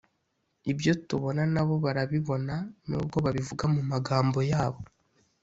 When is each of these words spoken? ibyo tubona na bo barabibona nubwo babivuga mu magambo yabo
ibyo 0.71 0.91
tubona 1.07 1.43
na 1.53 1.63
bo 1.67 1.75
barabibona 1.85 2.55
nubwo 2.89 3.17
babivuga 3.25 3.65
mu 3.73 3.81
magambo 3.91 4.39
yabo 4.51 4.81